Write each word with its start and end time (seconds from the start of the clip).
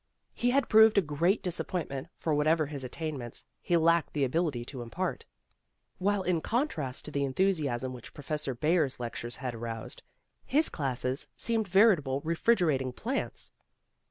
He 0.33 0.49
had 0.49 0.67
proved 0.67 0.97
a 0.97 1.01
great 1.01 1.43
disappointment, 1.43 2.07
for 2.17 2.33
whatever 2.33 2.65
his 2.65 2.83
attainments, 2.83 3.45
he 3.61 3.77
lacked 3.77 4.13
the 4.13 4.23
ability 4.23 4.65
to 4.65 4.81
impart; 4.81 5.25
while 5.99 6.23
in 6.23 6.41
contrast 6.41 7.05
to 7.05 7.11
the 7.11 7.23
enthusiasm 7.23 7.93
which 7.93 8.15
Professor 8.15 8.55
Baer's 8.55 8.99
lectures 8.99 9.35
had 9.35 9.53
aroused, 9.53 10.01
his 10.43 10.69
classes 10.69 11.27
seemed 11.37 11.67
veritable 11.67 12.19
refrigerating 12.21 12.91
plants. 12.91 13.51